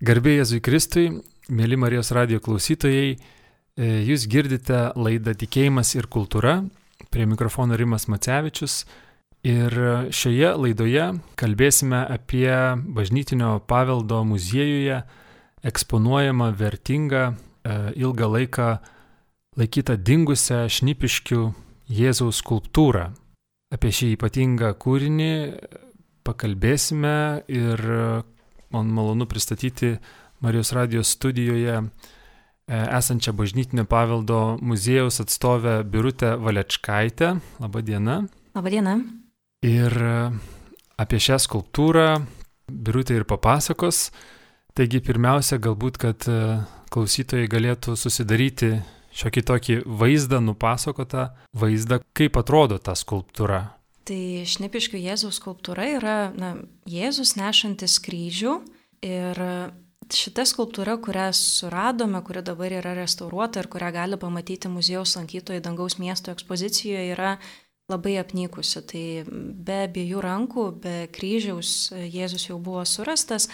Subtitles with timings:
[0.00, 1.10] Garbė Jėzui Kristui,
[1.52, 6.54] mėly Marijos radio klausytojai, e, jūs girdite laidą Tikėjimas ir kultūra,
[7.12, 8.86] prie mikrofono Rimas Macevičius.
[9.44, 9.76] Ir
[10.08, 11.04] šioje laidoje
[11.36, 12.48] kalbėsime apie
[12.96, 15.02] bažnytinio paveldo muziejuje
[15.68, 18.72] eksponuojamą vertingą e, ilgą laiką
[19.60, 21.44] laikytą dingusią šnipiškių
[21.92, 23.10] Jėzaus skulptūrą.
[23.68, 25.32] Apie šį ypatingą kūrinį
[26.24, 27.16] pakalbėsime
[27.52, 27.88] ir
[28.70, 29.96] man malonu pristatyti
[30.40, 31.84] Marijos radijos studijoje e,
[32.98, 37.34] esančią bažnytinio paveldo muziejaus atstovę Birutę Valečkaitę.
[37.60, 38.22] Labadiena.
[38.54, 38.98] Labadiena.
[39.62, 40.30] Ir e,
[40.96, 42.06] apie šią skulptūrą
[42.70, 44.08] Birutė ir papasakos.
[44.74, 46.38] Taigi pirmiausia, galbūt, kad e,
[46.94, 48.78] klausytojai galėtų susidaryti
[49.16, 53.79] šiokį tokį vaizdą, nupasakotą vaizdą, kaip atrodo ta skulptūra.
[54.08, 56.54] Tai šnipiškių Jėzaus skulptūra yra na,
[56.88, 58.56] Jėzus nešantis kryžių
[59.06, 59.40] ir
[60.10, 65.98] šita skulptūra, kurią suradome, kuri dabar yra restauruota ir kurią gali pamatyti muziejaus lankytojai dangaus
[66.00, 67.36] miesto ekspozicijoje, yra
[67.90, 68.82] labai apnykusi.
[68.86, 69.04] Tai
[69.66, 73.48] be abiejų rankų, be kryžiaus Jėzus jau buvo surastas.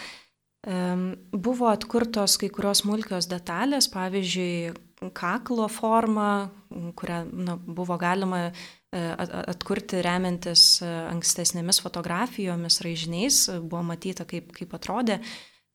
[0.67, 4.75] Buvo atkurtos kai kurios smulkios detalės, pavyzdžiui,
[5.15, 6.49] kaklo forma,
[6.99, 8.49] kurią na, buvo galima
[9.53, 15.21] atkurti remiantis e, ankstesnėmis fotografijomis, raižiniais, e, buvo matyta, kaip, kaip atrodė.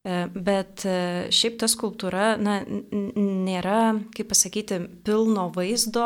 [0.01, 0.81] Bet
[1.29, 6.05] šiaip ta skulptūra na, nėra, kaip pasakyti, pilno vaizdo,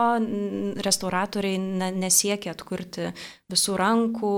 [0.84, 1.62] restauratoriai
[1.96, 3.14] nesiekia atkurti
[3.54, 4.34] visų rankų,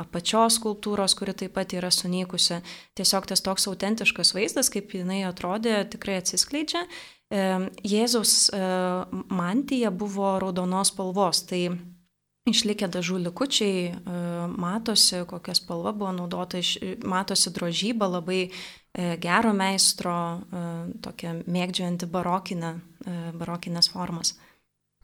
[0.00, 2.62] apačios skulptūros, kuri taip pat yra sunykusi.
[2.96, 6.86] Tiesiog tas toks autentiškas vaizdas, kaip jinai atrodė, tikrai atsiskleidžia.
[7.84, 8.48] Jėzaus
[9.28, 11.66] mantija buvo raudonos spalvos, tai
[12.46, 14.18] Išlikę dažų likučiai, e,
[14.54, 16.60] matosi, kokia spalva buvo naudota,
[17.02, 18.50] matosi drožyba labai e,
[19.18, 20.60] gero meistro, e,
[21.02, 22.70] tokia mėgdžianti barokinę,
[23.34, 24.36] barokinės formas.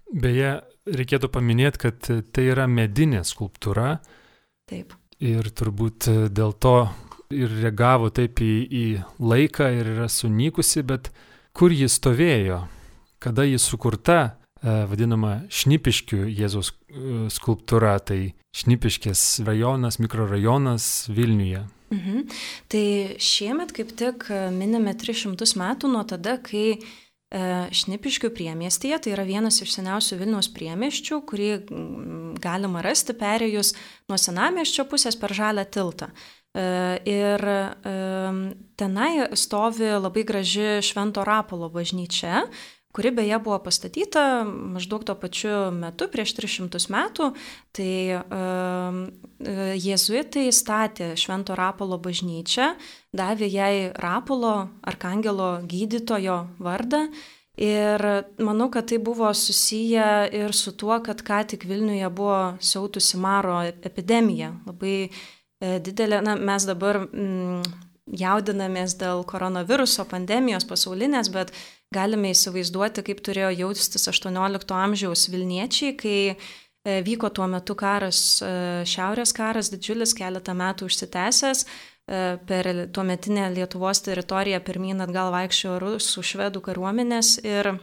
[0.06, 3.96] Beje, reikėtų paminėti, kad tai yra medinė skulptūra.
[4.70, 4.94] Taip.
[5.18, 6.76] Ir turbūt dėl to
[7.34, 8.84] ir reagavo taip į, į
[9.18, 11.10] laiką ir yra sunykusi, bet
[11.58, 12.60] kur ji stovėjo,
[13.22, 16.70] kada ji sukurta, vadinama Šnipiškių Jėzaus
[17.32, 21.62] skulptūra, tai Šnipiškės rajonas, mikrorajonas Vilniuje.
[21.92, 22.26] Mhm.
[22.72, 22.84] Tai
[23.20, 26.78] šiemet kaip tik minime 300 metų nuo tada, kai e,
[27.72, 31.50] Šnipiškių priemiestyje, tai yra vienas iš seniausių Vilniaus priemieščių, kurį
[32.42, 33.74] galima rasti perėjus
[34.08, 36.12] nuo senamieščio pusės per žalę tiltą.
[36.52, 37.40] Ir
[38.76, 42.42] tenai stovi labai graži Švento Rapolo bažnyčia,
[42.92, 47.28] kuri beje buvo pastatyta maždaug tuo pačiu metu, prieš 300 metų.
[47.72, 48.98] Tai uh,
[49.80, 52.72] jėzuitai statė Švento Rapolo bažnyčią,
[53.16, 57.06] davė jai Rapolo, arkangelo gydytojo vardą.
[57.60, 58.00] Ir
[58.40, 63.58] manau, kad tai buvo susiję ir su tuo, kad ką tik Vilniuje buvo siautusi Maro
[63.62, 64.54] epidemija.
[64.64, 65.10] Labai e,
[65.84, 67.60] didelė, na, mes dabar mm,
[68.06, 71.54] jaudinamės dėl koronaviruso pandemijos pasaulinės, bet
[71.92, 76.34] Galime įsivaizduoti, kaip turėjo jaustis 18 amžiaus Vilniečiai, kai e,
[77.04, 78.52] vyko tuo metu karas, e,
[78.88, 86.24] šiaurės karas, didžiulis keletą metų užsitęsęs, e, per tuometinę Lietuvos teritoriją pirmyn atgal vaikščiojo rusų
[86.32, 87.74] švedų kariuomenės ir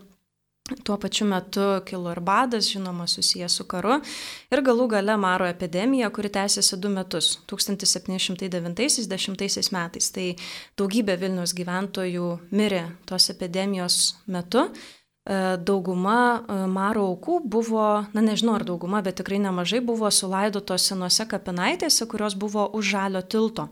[0.84, 4.02] Tuo pačiu metu kilo ir badas, žinoma, susijęs su karu,
[4.52, 10.12] ir galų gale Maro epidemija, kuri tęsiasi du metus- 1709-10 metais.
[10.12, 10.35] Tai
[10.78, 14.69] daugybė Vilnius gyventojų mirė tos epidemijos metu.
[15.29, 20.81] E, dauguma e, Maro aukų buvo, na nežinau ar dauguma, bet tikrai nemažai buvo sulaidotos
[20.90, 23.69] senose kapinaitėse, kurios buvo už žalio tilto.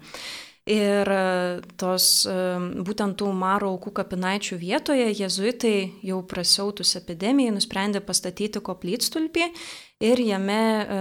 [0.68, 2.34] Ir e, tos e,
[2.84, 9.46] būtent tų Maro aukų kapinaičių vietoje jezuitai jau prasiautus epidemijai nusprendė pastatyti koplytstulpį
[10.04, 11.00] ir jame e,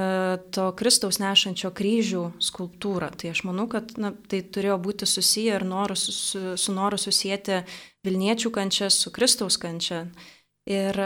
[0.55, 3.11] to Kristaus nešančio kryžių skulptūrą.
[3.19, 7.65] Tai aš manau, kad na, tai turėjo būti susiję ir noru, su, su noru susijęti
[8.07, 10.05] Vilniečių kančią su Kristaus kančia.
[10.67, 10.99] Ir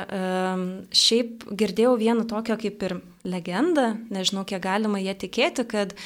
[0.96, 2.94] šiaip girdėjau vieną tokią kaip ir
[3.28, 6.04] legendą, nežinau, kiek galima ją tikėti, kad uh,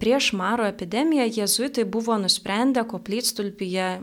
[0.00, 4.00] prieš Maro epidemiją jėzuitai buvo nusprendę koplytstulpyje e,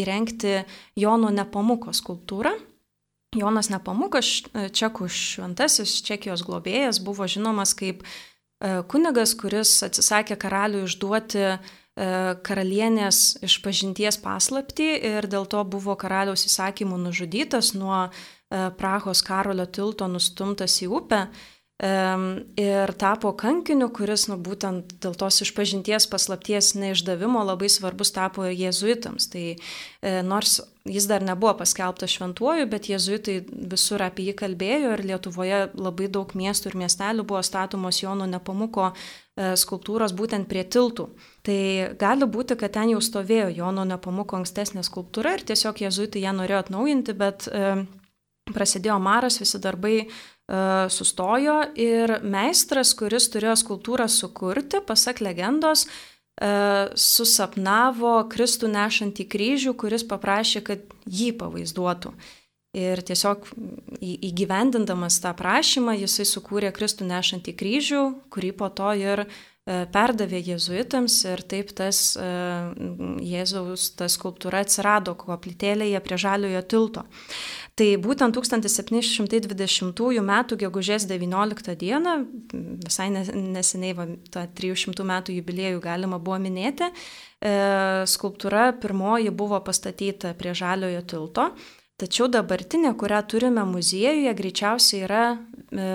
[0.00, 0.62] įrengti
[0.96, 2.54] Jono Nepamuko skulptūrą.
[3.36, 8.06] Jonas Nepamukas, e, čekų šventasis, čekijos globėjas, buvo žinomas kaip
[8.90, 11.44] kunigas, kuris atsisakė karaliui išduoti
[12.42, 18.08] karalienės išpažinties paslapti ir dėl to buvo karaliaus įsakymų nužudytas nuo
[18.50, 21.20] Prahos karolio tilto nustumtas į upę.
[21.78, 29.28] Ir tapo kankiniu, kuris, nu, būtent dėl tos išpažinties paslapties neišdavimo labai svarbus tapo jėzuitams.
[29.30, 29.58] Tai e,
[30.26, 30.56] nors
[30.88, 33.36] jis dar nebuvo paskelbtas šventuoju, bet jėzuitai
[33.70, 38.88] visur apie jį kalbėjo ir Lietuvoje labai daug miestų ir miestelių buvo statomos Jono Nepamuko
[38.90, 41.06] e, skulptūros būtent prie tiltų.
[41.46, 41.60] Tai
[42.00, 46.64] gali būti, kad ten jau stovėjo Jono Nepamuko ankstesnė skulptūra ir tiesiog jėzuitai ją norėjo
[46.64, 47.70] atnaujinti, bet e,
[48.50, 50.08] prasidėjo maras, visi darbai
[50.48, 56.48] sustojo ir meistras, kuris turėjo skulptūrą sukurti, pasak legendos, e,
[56.96, 62.14] susapnavo Kristų nešantį kryžių, kuris paprašė, kad jį pavaizduotų.
[62.78, 63.46] Ir tiesiog
[64.04, 68.02] įgyvendindamas tą prašymą jisai sukūrė Kristų nešantį kryžių,
[68.32, 69.24] kurį po to ir
[69.68, 72.28] E, perdavė jėzuitams ir taip tas e,
[73.28, 77.04] Jėzaus ta skulptūra atsirado koplytėlėje prie Žaliojo tilto.
[77.78, 80.32] Tai būtent 1720 m.
[80.58, 82.14] gegužės 19 d.
[82.82, 87.52] visai neseniai va, tą 300 metų jubiliejų galima buvo minėti, e,
[88.10, 91.52] skulptūra pirmoji buvo pastatyta prie Žaliojo tilto.
[91.98, 95.86] Tačiau dabartinė, kurią turime muziejuje, greičiausiai yra e,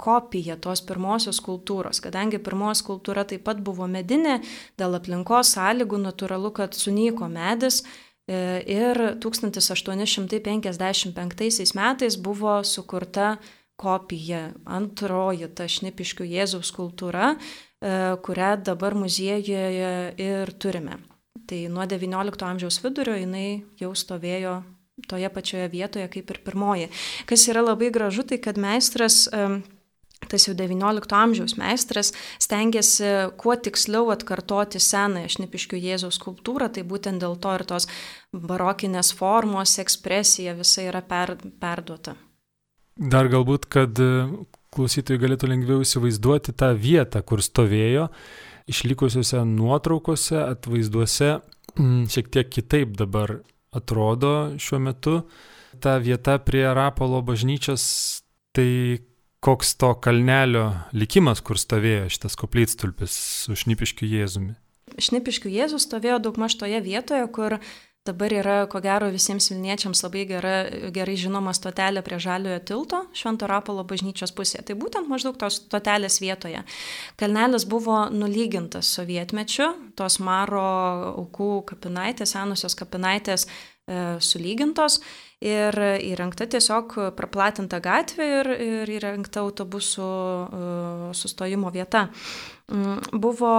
[0.00, 2.00] kopija tos pirmosios kultūros.
[2.04, 4.38] Kadangi pirmos kultūra taip pat buvo medinė,
[4.80, 13.36] dėl aplinkos sąlygų natūralu, kad sunyko medis e, ir 1855 metais buvo sukurta
[13.80, 17.36] kopija, antroji ta šnipiškių Jėzaus kultūra, e,
[18.24, 20.98] kurią dabar muziejuje ir turime.
[21.48, 24.62] Tai nuo XIX amžiaus vidurio jinai jau stovėjo
[25.08, 26.90] toje pačioje vietoje kaip ir pirmoji.
[27.26, 29.30] Kas yra labai gražu, tai kad meistras
[30.30, 32.12] tas jau XIX amžiaus meistras
[32.42, 33.10] stengiasi
[33.40, 37.88] kuo tiksliau atkartoti senąją šnipiškių Jėzaus skulptūrą, tai būtent dėl to ir tos
[38.32, 42.16] barokinės formos, ekspresija visa yra per, perduota.
[43.00, 44.10] Dar galbūt, kad e,
[44.74, 48.10] klausytojai galėtų lengviau įsivaizduoti tą vietą, kur stovėjo,
[48.70, 51.38] išlikusiuose nuotraukose, atvaizduose
[52.10, 53.40] šiek tiek kitaip dabar
[53.72, 55.16] atrodo šiuo metu.
[55.80, 57.84] Ta vieta prie Rapolo bažnyčios,
[58.52, 58.98] tai
[59.40, 63.14] koks to kalnelio likimas, kur stovėjo šitas koplytstulpis
[63.44, 64.56] su Šnipiškiu Jėzumi.
[65.00, 67.60] Šnipiškių Jėzus stovėjo daugmaž toje vietoje, kur
[68.00, 70.52] Dabar yra, ko gero, visiems Vilniečiams labai gera,
[70.88, 74.62] gerai žinoma stotelė prie Žaliojo tilto Švento Rapolo bažnyčios pusėje.
[74.70, 76.62] Tai būtent maždaug tos stotelės vietoje.
[77.20, 79.68] Kalnelis buvo nulygintas sovietmečiu,
[80.00, 80.64] tos Maro
[81.10, 83.44] aukų kapinaitės, senusios kapinaitės
[84.22, 85.00] sulygintos
[85.40, 90.66] ir įrengta tiesiog praplatinta gatvė ir, ir įrengta autobusų e,
[91.16, 92.08] sustojimo vieta.
[92.70, 93.54] Mm, buvo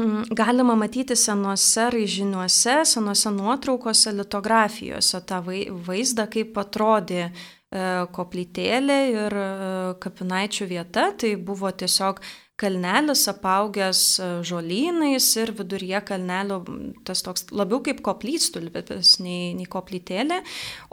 [0.00, 5.40] Mm, galima matyti senuose raižiniuose, senuose nuotraukose, litografijose tą
[5.88, 7.32] vaizdą, kaip atrodė e,
[8.14, 9.48] koplytėlė ir e,
[10.04, 11.10] kapinaičių vieta.
[11.20, 12.22] Tai buvo tiesiog
[12.60, 16.60] kalnelis apaugęs e, žolynais ir viduryje kalnelio
[17.08, 20.40] tas toks labiau kaip koplytstulpis nei, nei koplytėlė,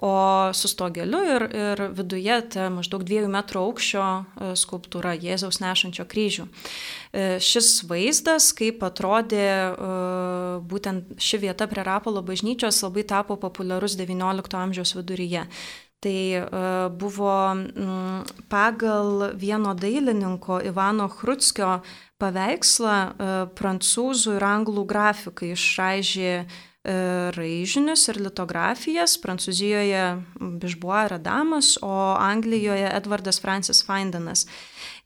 [0.05, 0.13] o
[0.57, 6.47] su stogeliu ir, ir viduje ta maždaug dviejų metrų aukščio e, skulptūra Jėzaus nešančio kryžių.
[6.47, 9.47] E, šis vaizdas, kaip atrodė
[10.67, 15.45] būtent ši vieta prie Rapolo bažnyčios, labai tapo populiarus XIX amžiaus viduryje.
[15.99, 16.43] Tai e,
[16.93, 17.57] buvo
[18.49, 21.79] pagal vieno dailininko Ivano Hrutskio
[22.21, 26.45] paveikslą e, prancūzų ir anglų grafikai išraižė e,
[27.33, 29.17] raižinius ir litografijas.
[29.25, 30.03] Prancūzijoje
[30.61, 34.45] Bižbuo ir Adamas, o Anglijoje Edvardas Francis Feindenas.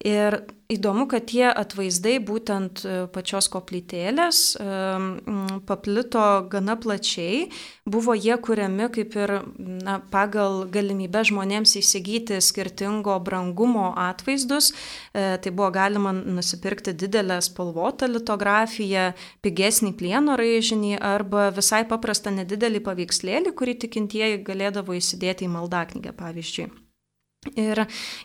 [0.07, 4.65] Ir įdomu, kad tie atvaizdai būtent e, pačios koplytėlės e,
[5.67, 7.49] paplito gana plačiai,
[7.85, 14.71] buvo jie kuriami kaip ir na, pagal galimybę žmonėms įsigyti skirtingo brangumo atvaizdus.
[14.71, 19.11] E, tai buvo galima nusipirkti didelę spalvotą litografiją,
[19.45, 26.71] pigesnį plieno raižinį arba visai paprastą nedidelį paveikslėlį, kurį tikintieji galėdavo įsidėti į maldaknygę, pavyzdžiui.
[27.57, 27.79] Ir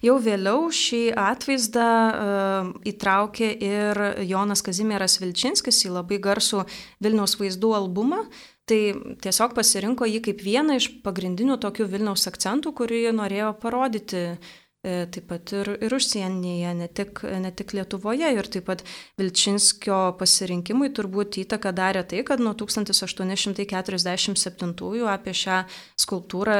[0.05, 6.67] jau vėliau šį atvaizdą uh, įtraukė ir Jonas Kazimieras Vilčinskis į labai garsų
[7.01, 8.27] Vilniaus vaizdų albumą.
[8.69, 8.81] Tai
[9.23, 14.55] tiesiog pasirinko jį kaip vieną iš pagrindinių tokių Vilniaus akcentų, kurį norėjo parodyti uh,
[14.87, 18.29] taip pat ir, ir užsienyje, ne tik, ne tik Lietuvoje.
[18.37, 18.85] Ir taip pat
[19.19, 25.65] Vilčinskio pasirinkimui turbūt įtaką darė tai, kad nuo 1847 apie šią
[25.99, 26.59] skulptūrą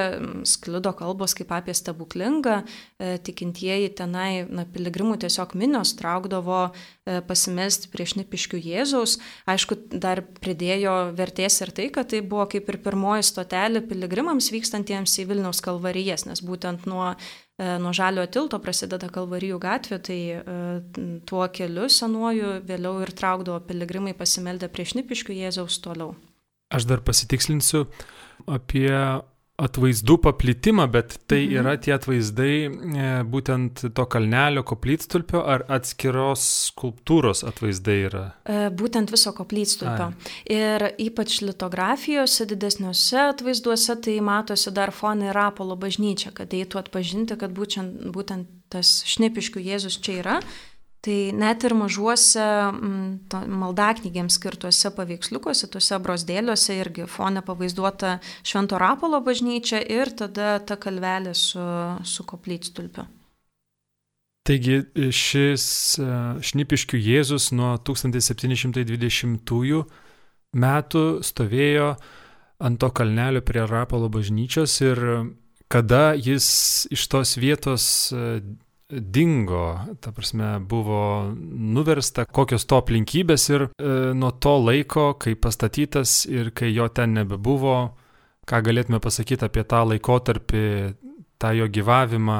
[0.49, 2.63] sklido kalbos kaip apie stebuklingą,
[2.99, 6.71] e, tikintieji tenai, na, piligrimų tiesiog minios traukdavo e,
[7.27, 9.13] pasimesti prieš Nipiškių Jėzaus.
[9.47, 15.13] Aišku, dar pridėjo vertės ir tai, kad tai buvo kaip ir pirmoji stotelė piligrimams vykstantiems
[15.23, 17.15] į Vilniaus kalvarijas, nes būtent nuo
[17.57, 20.19] nuo Žaliojo tilto prasideda Kalvarijų gatvė, tai
[21.29, 26.13] tuo keliu senuoju vėliau ir traukdavo piligrimai pasimeldę prie Šnipiškių Jėzaus toliau.
[26.75, 27.87] Aš dar pasitikslinsiu
[28.51, 28.91] apie
[29.57, 31.55] atvaizdų paplitimą, bet tai mhm.
[31.61, 38.25] yra tie atvaizdai e, būtent to kalnelio koplytstulpio ar atskiros skulptūros atvaizdai yra?
[38.45, 40.11] E, būtent viso koplytstulpio.
[40.13, 40.37] Ai.
[40.53, 47.57] Ir ypač litografijose, didesniuose atvaizduose, tai matosi dar fonai Rapolo bažnyčia, kad eitų atpažinti, kad
[47.57, 50.41] būtent, būtent tas šnipiškių Jėzus čia yra.
[51.05, 59.21] Tai net ir mažuose mm, maldaknygėms skirtuose paveiksliukuose, tuose brosdėliuose irgi fone pavaizduota Švento Rapolo
[59.23, 61.63] bažnyčia ir tada ta kalvelė su,
[62.03, 63.07] su koplytstulpiu.
[64.47, 64.85] Taigi
[65.15, 65.65] šis
[65.99, 66.03] e,
[66.47, 69.83] šnipiškių Jėzus nuo 1720
[70.57, 71.89] metų stovėjo
[72.63, 75.03] ant to kalnelio prie Rapolo bažnyčios ir
[75.69, 78.41] kada jis iš tos vietos e,
[78.91, 83.71] dingo, ta prasme, buvo nuversta, kokios to aplinkybės ir e,
[84.15, 87.77] nuo to laiko, kai pastatytas ir kai jo ten nebebuvo,
[88.47, 90.63] ką galėtume pasakyti apie tą laikotarpį,
[91.43, 92.39] tą jo gyvavimą,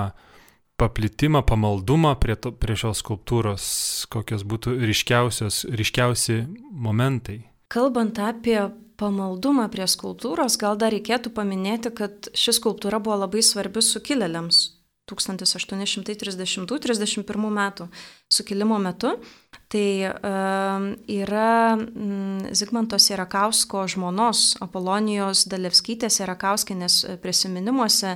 [0.79, 3.67] paplitimą, pamaldumą prie, to, prie šios skulptūros,
[4.13, 7.41] kokios būtų ryškiausi momentai.
[7.73, 8.61] Kalbant apie
[9.01, 14.76] pamaldumą prie skulptūros, gal dar reikėtų paminėti, kad ši skulptūra buvo labai svarbi sukilėliams
[15.11, 17.85] 1830-31 metų
[18.33, 19.11] sukilimo metu.
[19.67, 20.15] Tai uh,
[21.11, 21.75] yra
[22.55, 28.11] Zigmanto Sirakausko žmonos Apolonijos Dalevskytės Sirakauskinės prisiminimuose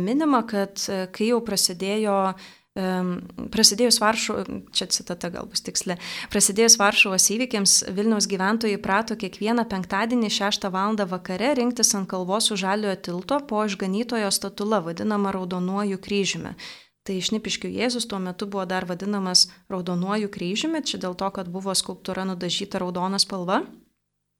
[0.00, 0.76] minima, kad
[1.14, 2.34] kai jau prasidėjo
[2.70, 5.96] Prasidėjus Varšuvos, čia citata gal bus tiksli,
[6.30, 10.94] prasidėjus Varšuvos įvykiams Vilniaus gyventojai prato kiekvieną penktadienį 6 val.
[10.94, 16.54] vakare rinktis ant kalvos už žaliojo tilto po išganytojo statula, vadinama raudonuoju kryžiumi.
[17.02, 21.74] Tai šnipiškių Jėzus tuo metu buvo dar vadinamas raudonuoju kryžiumi, čia dėl to, kad buvo
[21.74, 23.64] skulptūra nudažyta raudona spalva.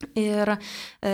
[0.00, 0.48] Ir
[1.02, 1.10] e,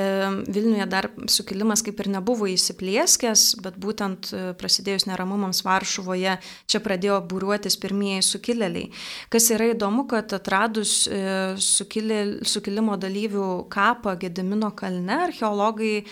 [0.46, 6.36] Vilniuje dar sukilimas kaip ir nebuvo įsiplieskęs, bet būtent e, prasidėjus neramumams Varšuvoje
[6.70, 8.92] čia pradėjo būriuotis pirmieji sukilėliai.
[9.32, 11.18] Kas yra įdomu, kad atradus e,
[11.58, 16.06] sukilė, sukilimo dalyvių kapą Gedimino kalne, archeologai e,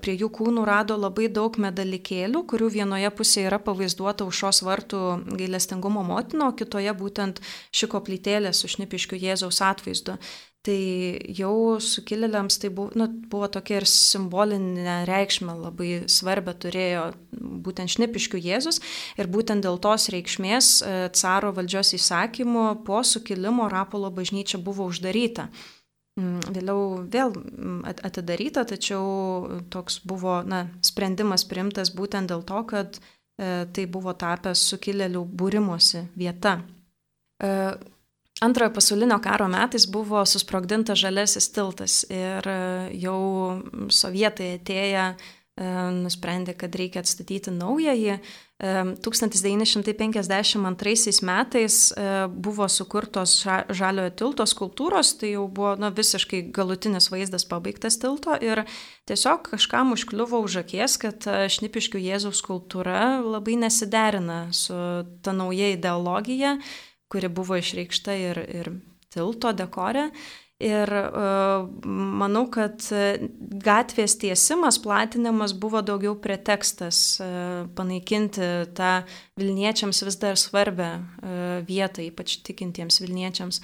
[0.00, 5.04] prie jų kūnų rado labai daug medalikėlių, kurių vienoje pusėje yra pavaizduota užšos vartų
[5.36, 7.44] gailestingumo motino, kitoje būtent
[7.76, 10.16] ši koplytėlė su šnipiškiu Jėzaus atvaizdu.
[10.64, 10.80] Tai
[11.36, 17.02] jau sukilėliams tai buvo, nu, buvo tokia ir simbolinė reikšmė labai svarbia turėjo
[17.36, 18.80] būtent šnipiškių Jėzus
[19.20, 25.50] ir būtent dėl tos reikšmės e, caro valdžios įsakymu po sukilimo Rapolo bažnyčia buvo uždaryta.
[26.16, 33.00] Mm, vėliau vėl mm, atidaryta, tačiau toks buvo na, sprendimas priimtas būtent dėl to, kad
[33.02, 36.62] e, tai buvo tapęs sukilėlių būrimosi vieta.
[37.36, 37.52] E,
[38.44, 45.14] Antrojo pasaulinio karo metais buvo susprogdintas žalesis tiltas ir e, jau sovietai atėję e,
[46.02, 48.18] nusprendė, kad reikia atstatyti naująjį.
[49.04, 51.76] 1952 e, metais
[52.30, 53.32] buvo sukurtos
[53.80, 58.62] žaliojo tilto skultūros, tai jau buvo na, visiškai galutinis vaizdas pabaigtas tilto ir
[59.10, 64.76] tiesiog kažkam užkliuvo už akies, kad šnipiškių Jėzaus skultūra labai nesiderina su
[65.24, 66.50] ta nauja ideologija
[67.14, 68.72] kuri buvo išreikšta ir, ir
[69.14, 70.10] tilto dekore.
[70.64, 72.80] Ir uh, manau, kad
[73.66, 78.92] gatvės tiesimas, platinimas buvo daugiau pretekstas uh, panaikinti tą
[79.40, 81.02] Vilniečiams vis dar svarbę uh,
[81.66, 83.58] vietą, ypač tikintiems Vilniečiams.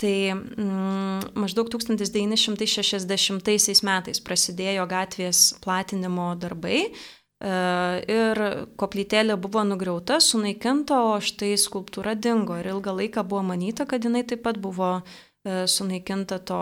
[0.00, 8.40] Tai mm, maždaug 1960 metais prasidėjo gatvės platinimo darbai, E, ir
[8.76, 12.58] koplytėlė buvo nugriauta, sunaikinta, o štai skulptūra dingo.
[12.60, 16.60] Ir ilgą laiką buvo manyta, kad jinai taip pat buvo e, sunaikinta to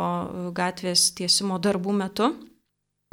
[0.54, 2.30] gatvės tiesimo darbų metu.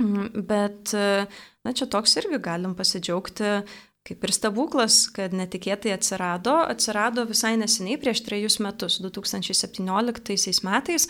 [0.01, 1.25] Mm, bet, e,
[1.65, 3.63] na, čia toks irgi galim pasidžiaugti
[4.05, 11.07] kaip ir stebuklas, kad netikėtai atsirado, atsirado visai neseniai prieš trejus metus, 2017 metais.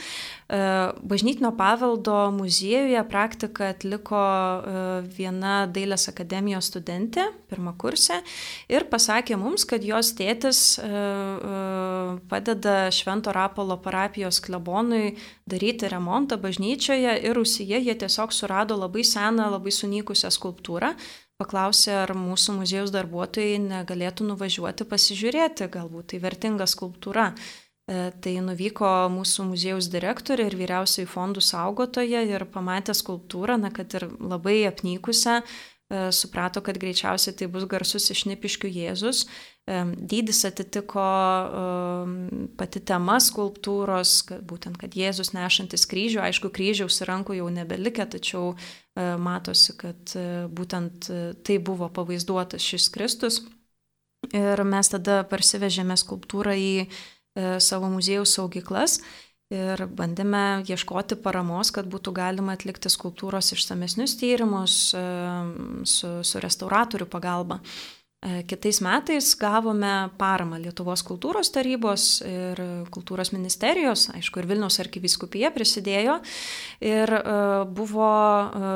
[0.48, 0.60] E,
[1.04, 4.86] Bažnytinio paveldo muziejuje praktiką atliko e,
[5.18, 8.22] viena Dailės akademijos studentė, pirmą kursę,
[8.72, 11.04] ir pasakė mums, kad jos tėtis e,
[12.32, 19.52] padeda Švento Rapolo parapijos klebonui daryti remontą bažnyčioje ir Rusijoje jie tiesiog surado labai seną,
[19.52, 20.96] labai sunykusią skulptūrą
[21.42, 27.32] paklausė, ar mūsų muziejaus darbuotojai negalėtų nuvažiuoti pasižiūrėti, galbūt tai vertinga skulptūra.
[27.86, 33.94] E, tai nuvyko mūsų muziejaus direktorė ir vyriausiai fondų saugotoja ir pamatė skulptūrą, na, kad
[34.00, 35.42] ir labai apnykusią,
[35.90, 39.26] suprato, kad greičiausiai tai bus garsus išnipiškių Jėzus.
[39.66, 41.06] Dydis atitiko
[42.58, 48.56] pati tema skulptūros, kad būtent, kad Jėzus nešantis kryžių, aišku, kryžiaus rankų jau nebelikę, tačiau
[48.98, 50.16] matosi, kad
[50.58, 51.12] būtent
[51.46, 53.44] tai buvo pavaizduotas šis Kristus.
[54.34, 56.74] Ir mes tada parsivežėme skulptūrą į
[57.62, 59.02] savo muziejų saugyklas
[59.56, 67.62] ir bandėme ieškoti paramos, kad būtų galima atlikti skulptūros išsamesnius tyrimus su, su restauratorių pagalba.
[68.26, 72.62] E, kitais metais gavome paramą Lietuvos kultūros tarybos ir
[72.94, 76.18] kultūros ministerijos, aišku, ir Vilniaus arkiviskupija prisidėjo
[76.82, 77.22] ir e,
[77.78, 78.74] buvo e,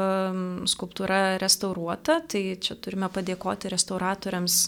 [0.70, 4.62] skulptūra restauruota, tai čia turime padėkoti restauratoriams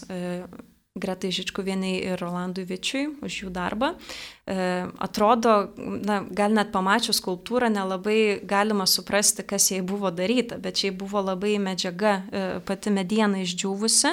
[0.92, 3.94] Gretai Žičkuvieniai ir Rolandui Vičiui už jų darbą.
[4.44, 4.56] E,
[5.00, 10.92] atrodo, na, gal net pamačius skulptūrą nelabai galima suprasti, kas jai buvo daryta, bet šiai
[10.92, 14.12] buvo labai medžiaga, e, pati mediena išdžiūvusi,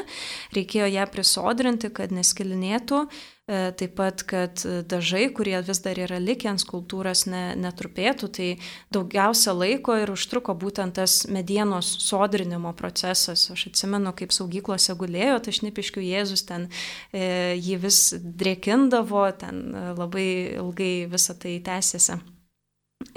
[0.55, 3.03] reikėjo ją prisodrinti, kad neskilinėtų.
[3.49, 8.49] E, taip pat, kad dažai, kurie vis dar yra likę ant skultūros, ne, netrupėtų, tai
[8.93, 13.47] daugiausia laiko ir užtruko būtent tas medienos sodrinimo procesas.
[13.49, 16.67] Aš atsimenu, kaip saugyklose gulėjo, tai šnipiškių Jėzus ten
[17.09, 20.27] e, jį vis drėkindavo, ten e, labai
[20.59, 22.21] ilgai visą tai tęsėsi.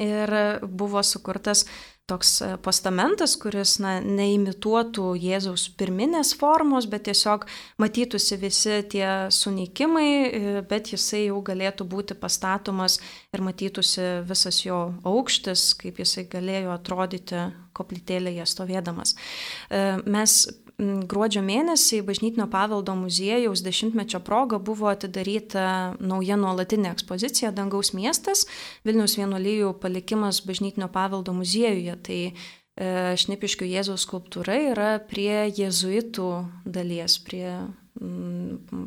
[0.00, 0.30] Ir
[0.62, 1.66] buvo sukurtas
[2.10, 7.46] toks e, postamentas, kuris na, neimituotų Jėzaus pirminės formos, bet tiesiog
[7.82, 12.98] matytųsi visi tie sunikimai, e, bet jisai jau galėtų būti pastatomas
[13.32, 19.16] ir matytųsi visas jo aukštis, kaip jisai galėjo atrodyti koplytėlėje stovėdamas.
[19.70, 20.42] E, mes
[21.08, 28.46] gruodžio mėnesį Bažnytinio paveldo muziejaus dešimtmečio proga buvo atidaryta nauja nuolatinė ekspozicija Dangaus miestas,
[28.86, 31.96] Vilniaus vienuolyjų palikimas Bažnytinio paveldo muziejuje.
[32.08, 32.32] Tai e,
[33.22, 36.30] Šnipiškių Jėzaus skulptūra yra prie jėzuitų
[36.64, 37.46] dalies, prie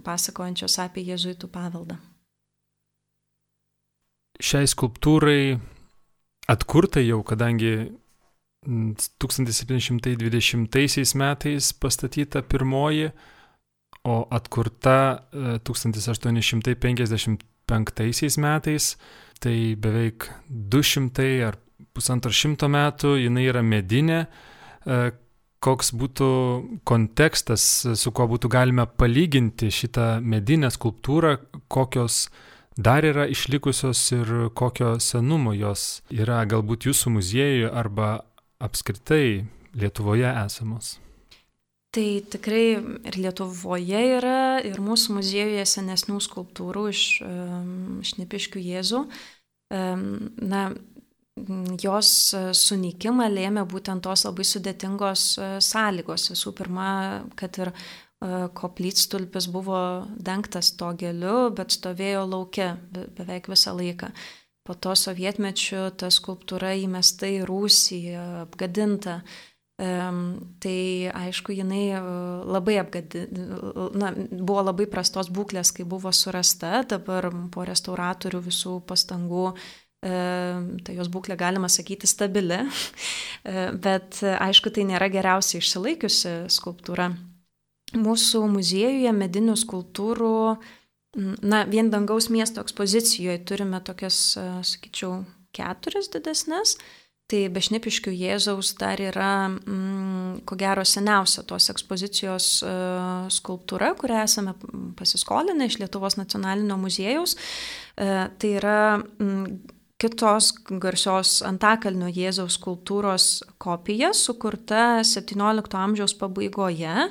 [0.06, 2.00] pasakojančios apie jėzuitų paveldą.
[4.42, 5.56] Šiai skulptūrai
[6.52, 7.76] atkurta jau, kadangi
[8.66, 13.12] 1720 metais pastatyta pirmoji,
[14.06, 15.26] o atkurta
[15.64, 18.98] 1855 e, metais,
[19.42, 21.58] tai beveik 200 ar
[21.96, 24.26] pusantro šimto metų jinai yra medinė.
[24.86, 25.12] E,
[25.66, 26.30] koks būtų
[26.86, 27.64] kontekstas,
[27.98, 31.40] su kuo būtų galima palyginti šitą medinę skulptūrą,
[31.74, 32.28] kokios
[32.78, 38.20] dar yra išlikusios ir kokio senumo jos yra galbūt jūsų muziejuje arba
[38.64, 40.96] apskritai Lietuvoje esamos?
[41.96, 42.66] Tai tikrai
[43.08, 47.04] ir Lietuvoje yra, ir mūsų muziejuje senesnių skulptūrų iš
[48.12, 49.02] Šnipiškių Jėzų.
[49.72, 50.62] Na,
[51.84, 52.10] jos
[52.56, 56.30] sunikimą lėmė būtent tos labai sudėtingos uh, sąlygos.
[56.32, 56.88] Visų pirma,
[57.36, 59.80] kad ir uh, koplytstulpis buvo
[60.16, 64.14] dengtas to geliu, bet stovėjo laukia be, beveik visą laiką.
[64.66, 68.00] Po to sovietmečiu ta skulptūra įmesta į rūsį,
[68.46, 69.20] apgadinta.
[69.76, 70.80] Tai
[71.20, 72.02] aišku, jinai e,
[72.48, 73.26] labai apgadi,
[74.00, 80.96] na, buvo labai prastos būklės, kai buvo surasta, dabar po restauratorių visų pastangų um, tai
[80.96, 87.12] jos būklė galima sakyti stabili, e, bet aišku, tai nėra geriausiai išsilaikiusi skulptūra.
[88.00, 90.38] Mūsų muziejuje medinių skulptūrų
[91.16, 95.24] Na, vien dangaus miesto ekspozicijoje turime tokias, e, sakyčiau,
[95.56, 96.76] keturias didesnės.
[97.26, 104.54] Tai bešnipiškių Jėzaus dar yra, mm, ko gero, seniausia tos ekspozicijos uh, skulptūra, kurią esame
[104.94, 107.34] pasiskolinę iš Lietuvos nacionalinio muziejaus.
[107.98, 109.48] Uh, tai yra mm,
[110.02, 110.50] kitos
[110.82, 117.08] garsios Antakalnio Jėzaus kultūros kopija, sukurta XVII amžiaus pabaigoje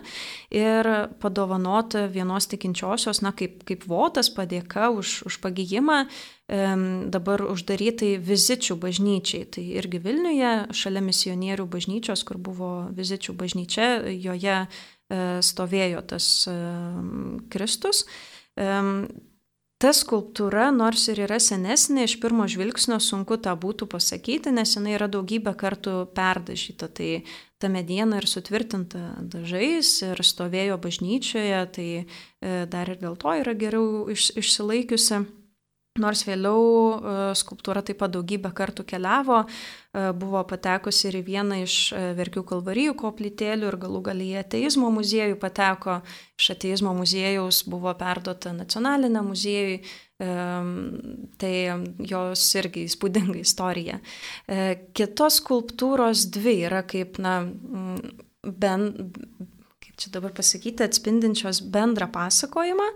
[0.53, 0.91] ir
[1.23, 6.05] padovanota vienos tikinčiosios, na, kaip, kaip votas padėka už, už pagyjimą,
[7.09, 9.49] dabar uždarytai vizičių bažnyčiai.
[9.49, 14.67] Tai irgi Vilniuje, šalia misionierių bažnyčios, kur buvo vizičių bažnyčia, joje e,
[15.41, 16.29] stovėjo tas
[17.49, 18.05] Kristus
[19.83, 24.95] ta skulptūra, nors ir yra senesnė, iš pirmo žvilgsnio sunku tą būtų pasakyti, nes jinai
[24.97, 26.89] yra daugybę kartų perdažyta.
[26.89, 27.11] Tai
[27.61, 32.05] ta mediena ir sutvirtinta dažais ir stovėjo bažnyčioje, tai e,
[32.71, 35.25] dar ir dėl to yra geriau iš, išsilaikiusi.
[35.95, 36.63] Nors vėliau
[36.99, 42.01] e, skulptūra taip pat daugybę kartų keliavo, e, buvo patekusi ir į vieną iš e,
[42.19, 46.01] Verkių kalvarijų koplytėlių ir galų galį į ateizmo muziejų pateko,
[46.35, 49.79] iš ateizmo muziejaus buvo perduota nacionaliniam muziejui,
[50.19, 51.55] tai
[52.11, 53.97] jos irgi įspūdinga istorija.
[54.95, 57.41] Kitos skulptūros dvi yra kaip, na,
[58.47, 58.87] ben,
[59.83, 62.87] kaip čia dabar pasakyti, atspindinčios bendrą pasakojimą,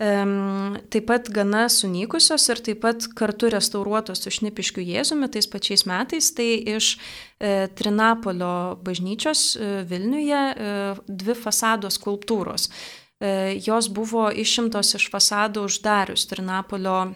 [0.00, 6.30] taip pat gana sunykusios ir taip pat kartu restauruotos su šnipiškių Jėzumi tais pačiais metais,
[6.32, 10.72] tai iš e, Trinapolio bažnyčios e, Vilniuje e,
[11.06, 12.70] dvi fasado skulptūros.
[13.60, 17.10] Jos buvo išimtos iš fasadų uždarius Trinapolio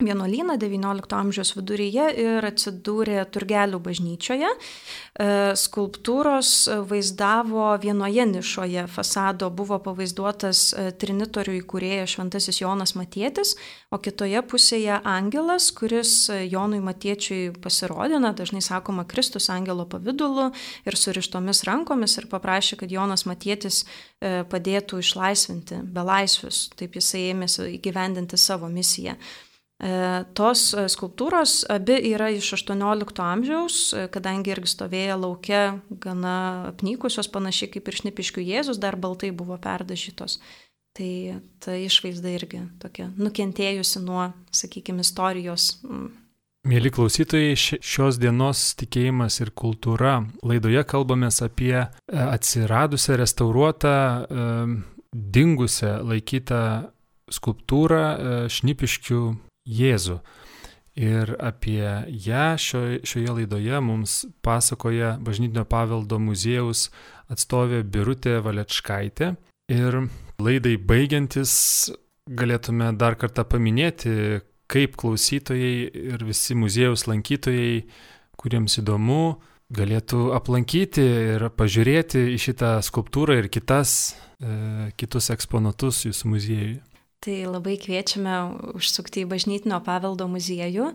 [0.00, 4.50] vienuolyną XIX amžiaus viduryje ir atsidūrė Turgelių bažnyčioje.
[4.50, 5.26] E,
[5.58, 6.50] skulptūros
[6.90, 13.54] vaizdavo vienoje nišoje fasado buvo pavaizduotas e, trinitorių įkūrėjas Šventasis Jonas Matėtis,
[13.92, 20.50] o kitoje pusėje angelas, kuris Jonui Matiečiui pasirodė, na, dažnai sakoma, Kristus angelo pavydalu
[20.88, 27.70] ir surištomis rankomis ir paprašė, kad Jonas Matėtis e, padėtų išlaisvinti belaisvius, taip jisai ėmėsi
[27.78, 29.18] įgyvendinti savo misiją.
[29.82, 35.62] E, tos e, skulptūros abi yra iš 18 amžiaus, e, kadangi irgi stovėjo laukia
[36.04, 36.34] gana
[36.68, 40.38] apnykusios, panašiai kaip ir šnipiškių Jėzus, dar baltai buvo perdažytos.
[40.94, 41.10] Tai
[41.64, 45.72] ta išvaizda irgi tokia nukentėjusi nuo, sakykime, istorijos.
[46.68, 51.74] Mėly klausytojai, šios dienos tikėjimas ir kultūra laidoje kalbame apie
[52.06, 53.96] atsiradusią, restauruotą,
[55.10, 56.60] dingusią laikytą
[57.32, 58.04] skulptūrą
[58.52, 59.22] šnipiškių
[59.68, 60.20] Jėzų.
[60.98, 61.86] Ir apie
[62.26, 66.90] ją šio, šioje laidoje mums pasakoja Bažnytinio paveldo muziejaus
[67.32, 69.32] atstovė Birutė Valečkaitė.
[69.72, 70.02] Ir
[70.42, 71.54] laidai baigiantis
[72.28, 77.82] galėtume dar kartą paminėti, kaip klausytojai ir visi muziejaus lankytojai,
[78.40, 79.40] kuriems įdomu,
[79.72, 86.80] galėtų aplankyti ir pažiūrėti į šitą skulptūrą ir kitas, e, kitus eksponatus jūsų muziejuje.
[87.22, 88.36] Tai labai kviečiame
[88.74, 90.90] užsukti į bažnytinio paveldo muziejų.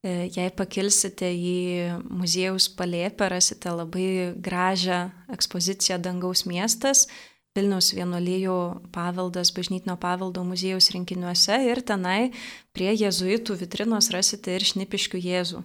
[0.00, 1.56] E, jei pakilsite į
[2.04, 7.06] muziejaus palėpę, rasite labai gražią ekspoziciją Dangaus miestas,
[7.58, 8.56] Vilniaus vienuolyjų
[8.94, 12.30] paveldas bažnytinio paveldo muziejaus rinkiniuose ir tenai
[12.76, 15.64] prie jėzuitų vitrinos rasite ir šnipiškių jėzų.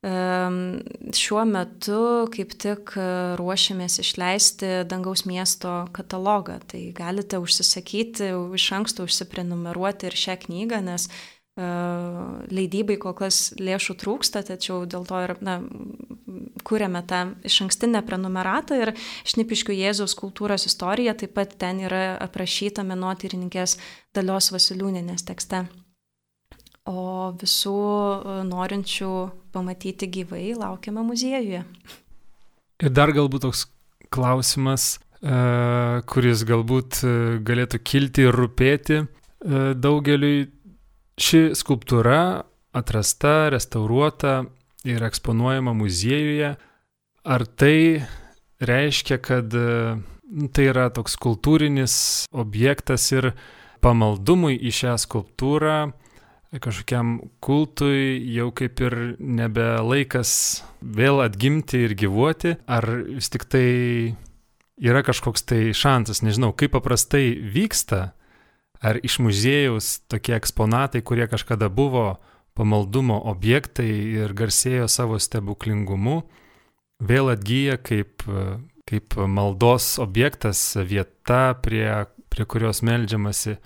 [0.00, 3.02] Šiuo metu kaip tik e,
[3.36, 11.04] ruošiamės išleisti Dangaus miesto katalogą, tai galite užsisakyti, iš anksto užsiprenumeruoti ir šią knygą, nes
[11.04, 11.12] e,
[12.48, 15.58] leidybai kol kas lėšų trūksta, tačiau dėl to ir na,
[16.64, 18.94] kūrėme tą iš ankstinę prenumeratą ir
[19.28, 23.76] Šnipiškių Jėzaus kultūros istorija taip pat ten yra aprašyta menotyrininkės
[24.16, 25.66] Dalios Vasiliūninės tekste
[26.88, 29.12] o visų e, norinčių
[29.52, 31.64] pamatyti gyvai laukiame muziejuje.
[32.80, 33.66] Ir dar galbūt toks
[34.12, 35.34] klausimas, e,
[36.08, 37.12] kuris galbūt e,
[37.44, 39.04] galėtų kilti ir rūpėti
[39.40, 40.50] daugeliui.
[41.20, 42.44] Ši skulptūra
[42.76, 44.42] atrasta, restauruota
[44.88, 46.54] ir eksponuojama muziejuje.
[47.28, 48.04] Ar tai
[48.64, 51.94] reiškia, kad tai yra toks kultūrinis
[52.32, 53.30] objektas ir
[53.84, 55.76] pamaldumui į šią skulptūrą
[56.58, 60.32] kažkokiam kultui jau kaip ir nebe laikas
[60.82, 63.66] vėl atgimti ir gyvuoti, ar vis tik tai
[64.80, 68.10] yra kažkoks tai šansas, nežinau, kaip paprastai vyksta,
[68.82, 72.18] ar iš muziejaus tokie eksponatai, kurie kažkada buvo
[72.58, 73.90] pamaldumo objektai
[74.24, 76.22] ir garsėjo savo stebuklingumu,
[76.98, 78.24] vėl atgyja kaip,
[78.88, 81.86] kaip maldos objektas, vieta, prie,
[82.32, 83.60] prie kurios melžiamasi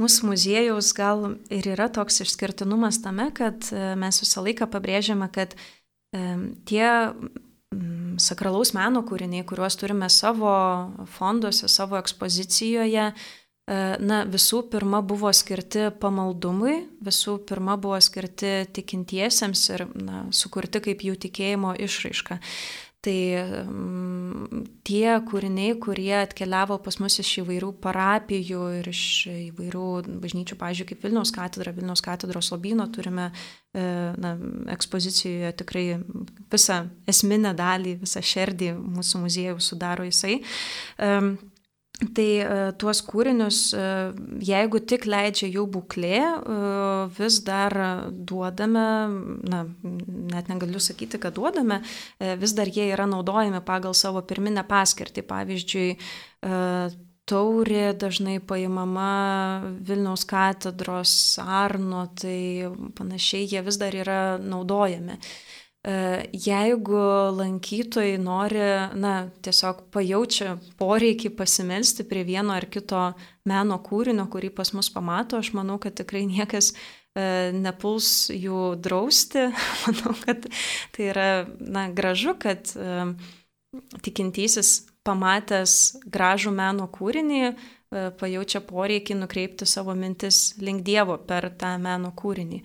[0.00, 5.52] Mūsų muziejaus gal ir yra toks išskirtinumas tame, kad e, mes visą laiką pabrėžiame, kad
[6.16, 6.22] e,
[6.68, 6.88] tie
[8.20, 10.52] sakralaus meno kūriniai, kuriuos turime savo
[11.16, 19.66] fonduose, savo ekspozicijoje, e, na, visų pirma buvo skirti pamaldumui, visų pirma buvo skirti tikintiesiems
[19.74, 22.40] ir na, sukurti kaip jų tikėjimo išraiška.
[23.02, 23.18] Tai
[23.66, 29.86] um, tie kūriniai, kurie atkeliavo pas mus iš įvairių parapijų ir iš įvairių
[30.22, 33.82] bažnyčių, pavyzdžiui, kaip Vilniaus katedra, Vilniaus katedros lobino, turime e,
[34.22, 34.36] na,
[34.70, 35.84] ekspozicijoje tikrai
[36.52, 36.78] visą
[37.10, 40.38] esminę dalį, visą šerdį mūsų muziejų sudaro jisai.
[41.02, 41.34] Um,
[42.02, 42.46] Tai e,
[42.80, 43.82] tuos kūrinius, e,
[44.42, 46.56] jeigu tik leidžia jų būklė, e,
[47.18, 47.76] vis dar
[48.10, 48.86] duodame,
[49.52, 49.62] na,
[50.32, 51.82] net negaliu sakyti, kad duodame,
[52.40, 55.24] vis dar jie yra naudojami pagal savo pirminę paskirtį.
[55.32, 55.88] Pavyzdžiui,
[57.30, 62.66] taurė dažnai paimama Vilniaus katedros Arno, tai
[62.98, 65.20] panašiai jie vis dar yra naudojami.
[65.82, 66.98] E, jeigu
[67.34, 68.62] lankytojai nori,
[69.02, 73.00] na, tiesiog pajaučia poreikį pasimelsti prie vieno ar kito
[73.50, 79.48] meno kūrinio, kurį pas mus pamato, aš manau, kad tikrai niekas e, nepuls jų drausti.
[79.88, 80.46] manau, kad
[80.94, 83.02] tai yra, na, gražu, kad e,
[84.06, 87.56] tikintysis pamatęs gražų meno kūrinį,
[87.92, 92.62] pajaučia poreikį nukreipti savo mintis link Dievo per tą meno kūrinį.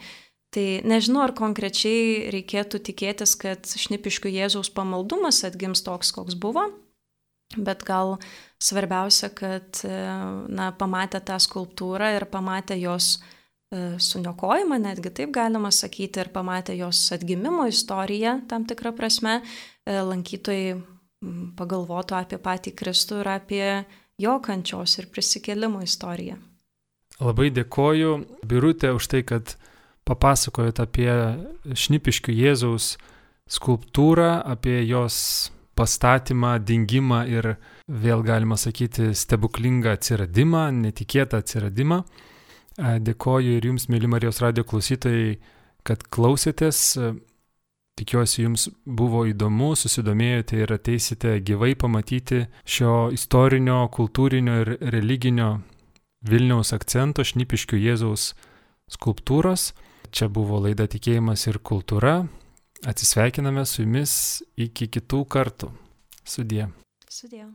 [0.55, 6.69] Tai nežinau, ar konkrečiai reikėtų tikėtis, kad šnipiškių Jėzaus pamaldumas atgims toks, koks buvo,
[7.57, 8.15] bet gal
[8.63, 9.97] svarbiausia, kad e,
[10.47, 16.77] na, pamatę tą skulptūrą ir pamatę jos e, suniokojimą, netgi taip galima sakyti, ir pamatę
[16.79, 19.41] jos atgimimo istoriją tam tikrą prasme,
[19.87, 20.77] lankytojai
[21.57, 23.65] pagalvotų apie patį Kristų ir apie
[24.21, 26.37] jo kančios ir prisikėlimo istoriją.
[27.17, 28.11] Labai dėkoju,
[28.45, 29.55] Birutė, už tai, kad
[30.07, 31.11] papasakojot apie
[31.75, 32.95] šnipiškių Jėzaus
[33.51, 35.17] skulptūrą, apie jos
[35.77, 37.53] pastatymą, dingimą ir
[37.87, 42.01] vėl galima sakyti stebuklingą atsiradimą, netikėtą atsiradimą.
[42.77, 45.37] Dėkoju ir jums, mėly Marijos radio klausytojai,
[45.87, 46.97] kad klausėtės.
[47.97, 55.55] Tikiuosi jums buvo įdomu, susidomėjote ir ateisite gyvai pamatyti šio istorinio, kultūrinio ir religinio
[56.27, 58.31] Vilniaus akcento šnipiškių Jėzaus
[58.93, 59.71] skulptūros.
[60.11, 62.21] Čia buvo laida Tikėjimas ir kultūra.
[62.87, 65.71] Atsisveikiname su jumis iki kitų kartų.
[66.27, 66.67] Sudie.
[67.09, 67.47] Sudie.